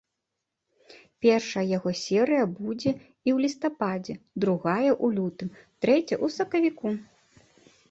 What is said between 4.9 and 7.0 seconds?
ў лютым, трэцяя ў сакавіку.